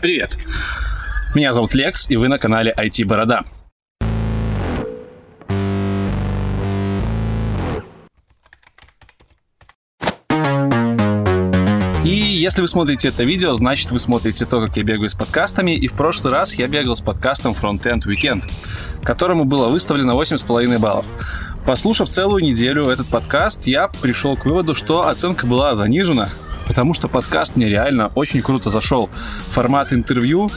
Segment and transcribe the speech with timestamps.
[0.00, 0.38] Привет!
[1.34, 3.42] Меня зовут Лекс, и вы на канале IT Борода.
[12.04, 15.72] И если вы смотрите это видео, значит вы смотрите то, как я бегаю с подкастами.
[15.72, 18.44] И в прошлый раз я бегал с подкастом Frontend Weekend,
[19.02, 21.06] которому было выставлено 8,5 баллов.
[21.66, 26.28] Послушав целую неделю этот подкаст, я пришел к выводу, что оценка была занижена,
[26.68, 29.10] потому что подкаст мне реально очень круто зашел.
[29.50, 30.50] Формат интервью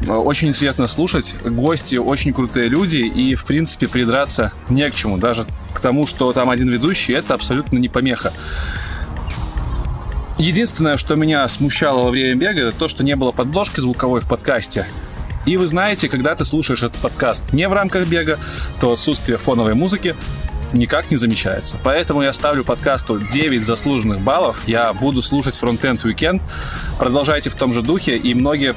[0.00, 5.18] э, очень интересно слушать, гости очень крутые люди, и, в принципе, придраться не к чему.
[5.18, 8.32] Даже к тому, что там один ведущий, это абсолютно не помеха.
[10.38, 14.26] Единственное, что меня смущало во время бега, это то, что не было подложки звуковой в
[14.26, 14.86] подкасте.
[15.46, 18.38] И вы знаете, когда ты слушаешь этот подкаст не в рамках бега,
[18.80, 20.14] то отсутствие фоновой музыки
[20.72, 21.76] никак не замечается.
[21.82, 24.60] Поэтому я ставлю подкасту 9 заслуженных баллов.
[24.66, 26.40] Я буду слушать Frontend Weekend.
[26.98, 28.16] Продолжайте в том же духе.
[28.16, 28.74] И многие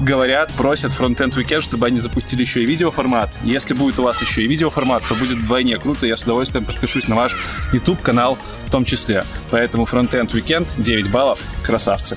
[0.00, 3.36] говорят, просят Frontend Weekend, чтобы они запустили еще и видеоформат.
[3.42, 6.06] Если будет у вас еще и видеоформат, то будет вдвойне круто.
[6.06, 7.36] Я с удовольствием подпишусь на ваш
[7.72, 9.24] YouTube-канал в том числе.
[9.50, 11.38] Поэтому Frontend Weekend 9 баллов.
[11.62, 12.16] Красавцы.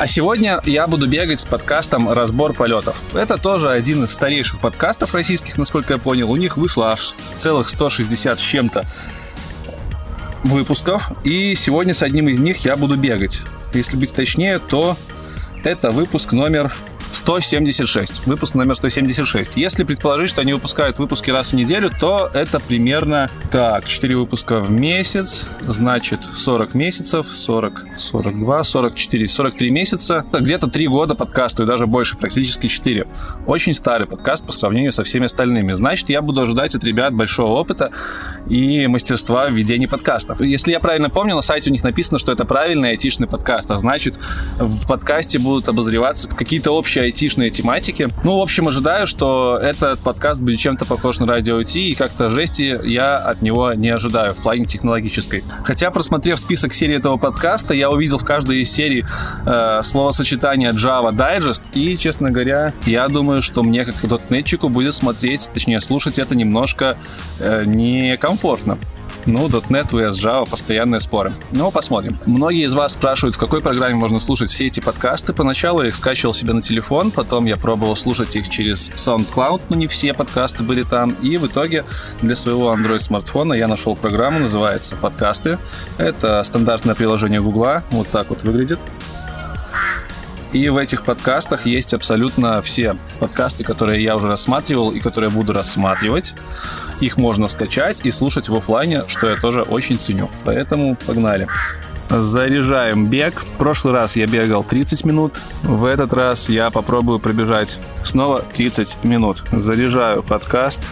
[0.00, 3.02] А сегодня я буду бегать с подкастом «Разбор полетов».
[3.12, 6.30] Это тоже один из старейших подкастов российских, насколько я понял.
[6.30, 8.86] У них вышло аж целых 160 с чем-то
[10.42, 11.12] выпусков.
[11.22, 13.42] И сегодня с одним из них я буду бегать.
[13.74, 14.96] Если быть точнее, то
[15.64, 16.74] это выпуск номер
[17.12, 18.26] 176.
[18.26, 19.56] Выпуск номер 176.
[19.56, 24.60] Если предположить, что они выпускают выпуски раз в неделю, то это примерно так, 4 выпуска
[24.60, 30.24] в месяц, значит 40 месяцев, 40, 42, 44, 43 месяца.
[30.32, 33.06] Где-то 3 года подкасту и даже больше, практически 4.
[33.46, 35.72] Очень старый подкаст по сравнению со всеми остальными.
[35.72, 37.90] Значит, я буду ожидать от ребят большого опыта
[38.48, 40.40] и мастерства в ведении подкастов.
[40.40, 43.76] Если я правильно помню, на сайте у них написано, что это правильный айтишный подкаст, а
[43.76, 44.18] значит,
[44.58, 48.08] в подкасте будут обозреваться какие-то общие айтишной тематики.
[48.24, 52.30] Ну, в общем, ожидаю, что этот подкаст будет чем-то похож на радио IT, и как-то
[52.30, 55.44] жести я от него не ожидаю в плане технологической.
[55.64, 59.04] Хотя, просмотрев список серии этого подкаста, я увидел в каждой из серий
[59.46, 65.48] э, словосочетание Java Digest, и, честно говоря, я думаю, что мне, как дотнетчику, будет смотреть,
[65.52, 66.96] точнее, слушать это немножко
[67.38, 68.29] э, некомфортно.
[69.26, 71.32] Ну, .NET vs Java, постоянные споры.
[71.52, 72.18] Ну, посмотрим.
[72.26, 75.32] Многие из вас спрашивают, в какой программе можно слушать все эти подкасты.
[75.32, 79.76] Поначалу я их скачивал себе на телефон, потом я пробовал слушать их через SoundCloud, но
[79.76, 81.10] не все подкасты были там.
[81.22, 81.84] И в итоге
[82.22, 85.58] для своего Android-смартфона я нашел программу, называется «Подкасты».
[85.98, 88.78] Это стандартное приложение Гугла, вот так вот выглядит.
[90.52, 95.52] И в этих подкастах есть абсолютно все подкасты, которые я уже рассматривал и которые буду
[95.52, 96.34] рассматривать.
[97.00, 100.28] Их можно скачать и слушать в офлайне, что я тоже очень ценю.
[100.44, 101.48] Поэтому погнали.
[102.10, 103.40] Заряжаем бег.
[103.40, 105.40] В прошлый раз я бегал 30 минут.
[105.62, 109.44] В этот раз я попробую пробежать снова 30 минут.
[109.52, 110.82] Заряжаю подкаст.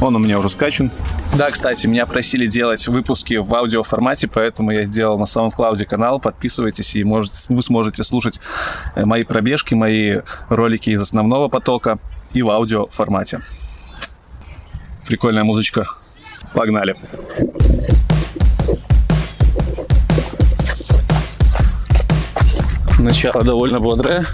[0.00, 0.90] Он у меня уже скачан.
[1.36, 6.18] Да, кстати, меня просили делать выпуски в аудиоформате, поэтому я сделал на SoundCloud канал.
[6.18, 8.40] Подписывайтесь, и можете, вы сможете слушать
[8.96, 12.00] э, мои пробежки, мои ролики из основного потока
[12.32, 13.42] и в аудиоформате.
[15.06, 15.86] Прикольная музычка.
[16.54, 16.94] Погнали.
[22.98, 24.24] Начало довольно бодрое.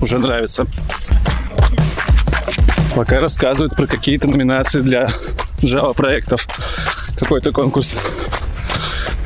[0.00, 0.66] Уже нравится.
[2.96, 5.08] Пока рассказывают про какие-то номинации для
[5.62, 6.46] Java проектов.
[7.18, 7.96] Какой-то конкурс.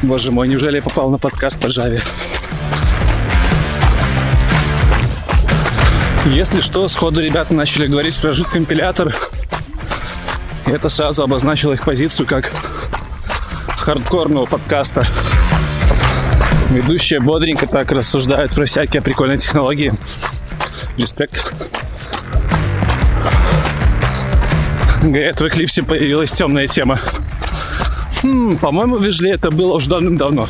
[0.03, 2.03] Боже мой, неужели я попал на подкаст по Java?
[6.27, 9.15] Если что, сходу ребята начали говорить про жид компилятор.
[10.67, 12.53] Это сразу обозначило их позицию как
[13.77, 15.07] хардкорного подкаста.
[16.71, 19.93] Ведущие бодренько так рассуждают про всякие прикольные технологии.
[20.97, 21.55] Респект.
[25.03, 26.99] Говорят, в Эклипсе появилась темная тема.
[28.23, 30.49] Хм, по-моему, в это было уже давным-давно.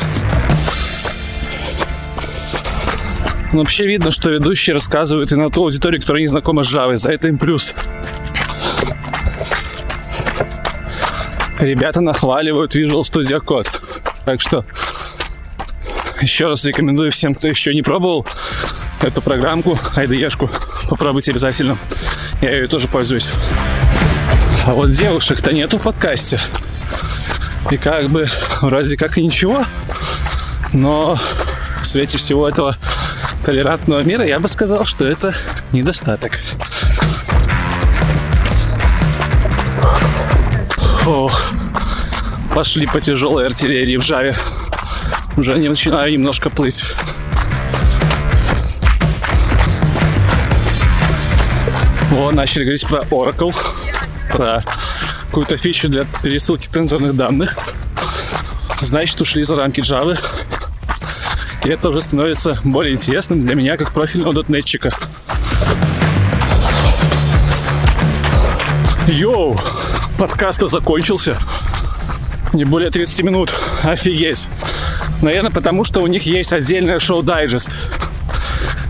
[3.52, 6.96] Но вообще видно, что ведущие рассказывают и на ту аудиторию, которая не знакома с Java.
[6.96, 7.74] За это им плюс.
[11.64, 13.70] Ребята нахваливают Visual Studio Code.
[14.26, 14.66] Так что
[16.20, 18.26] еще раз рекомендую всем, кто еще не пробовал
[19.00, 20.50] эту программку, IDE-шку,
[20.90, 21.78] попробуйте обязательно.
[22.42, 23.28] Я ее тоже пользуюсь.
[24.66, 26.38] А вот девушек-то нету в подкасте.
[27.70, 28.28] И как бы
[28.60, 29.64] вроде как и ничего.
[30.74, 31.18] Но
[31.80, 32.76] в свете всего этого
[33.46, 35.34] толерантного мира я бы сказал, что это
[35.72, 36.38] недостаток.
[41.06, 41.52] Ох,
[42.54, 44.34] пошли по тяжелой артиллерии в Жаве.
[45.36, 46.82] Уже не начинаю немножко плыть.
[52.16, 53.54] О, начали говорить про Oracle,
[54.30, 54.64] про
[55.26, 57.54] какую-то фичу для пересылки тензорных данных.
[58.80, 60.18] Значит, ушли за рамки Java.
[61.64, 64.94] И это уже становится более интересным для меня, как профильного дотнетчика.
[69.06, 69.58] Йоу!
[70.18, 71.36] Подкаст закончился.
[72.52, 73.52] Не более 30 минут.
[73.82, 74.48] Офигеть.
[75.22, 77.70] Наверное, потому что у них есть отдельное шоу-дайджест.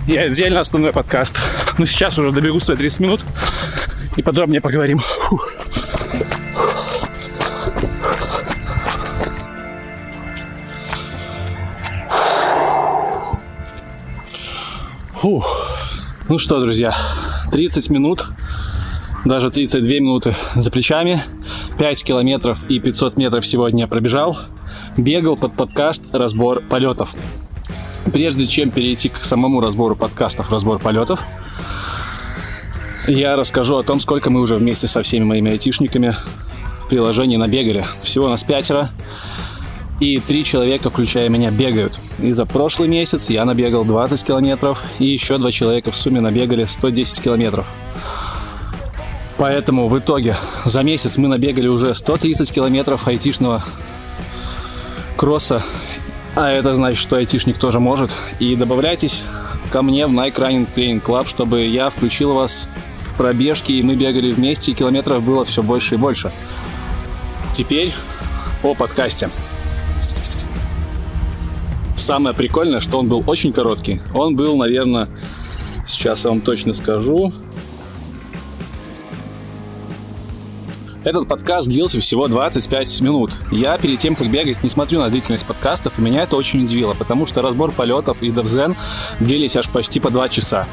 [0.07, 1.37] И отдельно основной подкаст.
[1.79, 3.25] Ну, сейчас уже добегу свои 30 минут
[4.17, 4.99] и подробнее поговорим.
[4.99, 5.53] Фух.
[15.15, 15.71] Фух.
[16.29, 16.95] Ну что, друзья,
[17.51, 18.27] 30 минут,
[19.25, 21.23] даже 32 минуты за плечами,
[21.79, 24.39] 5 километров и 500 метров сегодня пробежал,
[24.97, 27.15] бегал под подкаст «Разбор полетов».
[28.13, 31.21] Прежде чем перейти к самому разбору подкастов «Разбор полетов»,
[33.07, 36.15] я расскажу о том, сколько мы уже вместе со всеми моими айтишниками
[36.85, 37.85] в приложении набегали.
[38.03, 38.91] Всего нас пятеро,
[40.01, 41.99] и три человека, включая меня, бегают.
[42.23, 46.65] И за прошлый месяц я набегал 20 километров, и еще два человека в сумме набегали
[46.65, 47.67] 110 километров.
[49.37, 53.65] Поэтому в итоге за месяц мы набегали уже 130 километров айтишного
[55.17, 55.63] кросса.
[56.37, 58.11] А это значит, что айтишник тоже может.
[58.39, 59.23] И добавляйтесь
[59.71, 62.69] ко мне в Nike Running Training Club, чтобы я включил вас
[63.07, 66.33] в пробежки, и мы бегали вместе, и километров было все больше и больше.
[67.53, 67.93] Теперь
[68.63, 69.31] о подкасте.
[71.97, 74.01] Самое прикольное, что он был очень короткий.
[74.13, 75.09] Он был, наверное,
[75.87, 77.33] сейчас я вам точно скажу,
[81.05, 83.33] Этот подкаст длился всего 25 минут.
[83.51, 86.95] Я перед тем, как бегать, не смотрю на длительность подкастов, и меня это очень удивило,
[86.95, 88.75] потому что разбор полетов и DevZen
[89.21, 90.67] длились аж почти по 2 часа.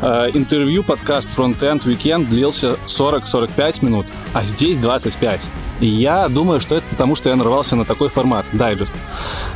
[0.00, 5.48] Э, интервью подкаст Frontend Weekend длился 40-45 минут, а здесь 25.
[5.80, 8.94] И я думаю, что это потому, что я нарвался на такой формат, дайджест.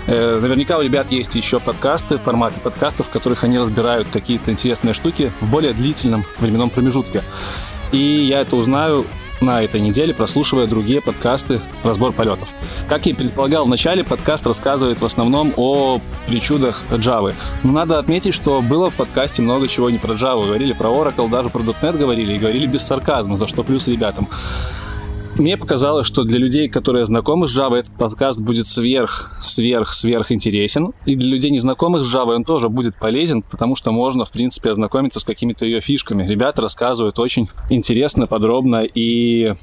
[0.08, 4.92] Э, наверняка у ребят есть еще подкасты, форматы подкастов, в которых они разбирают какие-то интересные
[4.92, 7.22] штуки в более длительном временном промежутке.
[7.92, 9.06] И я это узнаю
[9.40, 12.48] на этой неделе, прослушивая другие подкасты «Разбор полетов».
[12.88, 17.34] Как я и предполагал в начале, подкаст рассказывает в основном о причудах Java.
[17.62, 20.46] Но надо отметить, что было в подкасте много чего не про Java.
[20.46, 24.28] Говорили про Oracle, даже про .NET говорили, и говорили без сарказма, за что плюс ребятам.
[25.38, 30.32] Мне показалось, что для людей, которые знакомы с Java, этот подкаст будет сверх, сверх, сверх
[30.32, 30.94] интересен.
[31.04, 34.70] И для людей, незнакомых с Java, он тоже будет полезен, потому что можно, в принципе,
[34.70, 36.26] ознакомиться с какими-то ее фишками.
[36.26, 39.54] Ребята рассказывают очень интересно, подробно и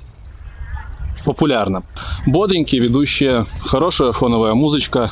[1.25, 1.81] популярно.
[2.27, 5.09] Бодренькие ведущие, хорошая фоновая музычка,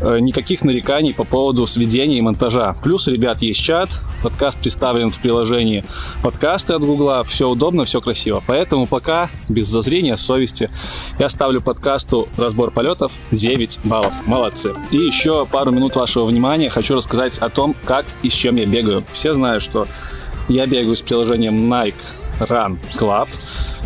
[0.00, 2.76] никаких нареканий по поводу сведения и монтажа.
[2.82, 3.88] Плюс, ребят, есть чат,
[4.22, 5.84] подкаст представлен в приложении
[6.22, 8.42] подкасты от Гугла, все удобно, все красиво.
[8.46, 10.70] Поэтому пока, без зазрения совести,
[11.18, 14.12] я ставлю подкасту «Разбор полетов» 9 баллов.
[14.26, 14.74] Молодцы.
[14.90, 18.66] И еще пару минут вашего внимания хочу рассказать о том, как и с чем я
[18.66, 19.04] бегаю.
[19.12, 19.86] Все знают, что
[20.48, 21.94] я бегаю с приложением Nike
[22.40, 23.28] Run Club.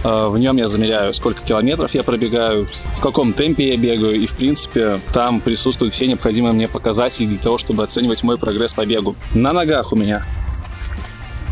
[0.05, 4.27] Э, в нем я замеряю, сколько километров я пробегаю, в каком темпе я бегаю, и,
[4.27, 8.87] в принципе, там присутствуют все необходимые мне показатели для того, чтобы оценивать мой прогресс по
[8.87, 9.15] бегу.
[9.35, 10.25] На ногах у меня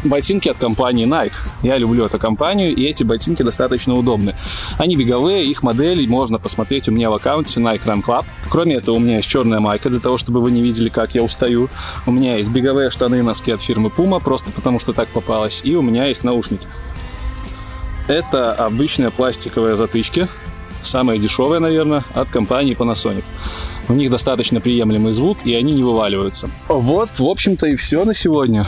[0.04, 1.32] ботинки от компании Nike.
[1.62, 4.34] Я люблю эту компанию, и эти ботинки достаточно удобны.
[4.78, 8.24] Они беговые, их модели можно посмотреть у меня в аккаунте Nike Run Club.
[8.48, 11.22] Кроме этого, у меня есть черная майка для того, чтобы вы не видели, как я
[11.22, 11.68] устаю.
[12.06, 15.62] У меня есть беговые штаны и носки от фирмы Puma, просто потому что так попалось.
[15.64, 16.66] И у меня есть наушники.
[18.08, 20.28] Это обычные пластиковые затычки,
[20.82, 23.24] самые дешевые, наверное, от компании Panasonic.
[23.88, 26.50] У них достаточно приемлемый звук, и они не вываливаются.
[26.68, 28.66] Вот, в общем-то, и все на сегодня.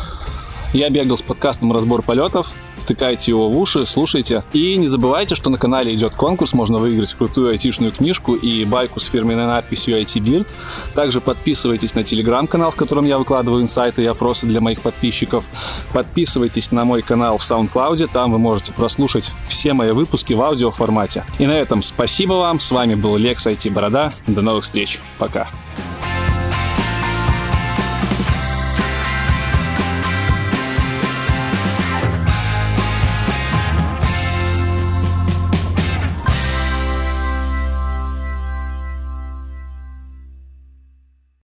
[0.72, 4.42] Я бегал с подкастом «Разбор полетов» втыкайте его в уши, слушайте.
[4.52, 9.00] И не забывайте, что на канале идет конкурс, можно выиграть крутую айтишную книжку и байку
[9.00, 10.46] с фирменной надписью IT Beard.
[10.94, 15.44] Также подписывайтесь на телеграм-канал, в котором я выкладываю инсайты и опросы для моих подписчиков.
[15.92, 21.24] Подписывайтесь на мой канал в SoundCloud, там вы можете прослушать все мои выпуски в аудиоформате.
[21.38, 25.48] И на этом спасибо вам, с вами был Лекс IT Борода, до новых встреч, пока.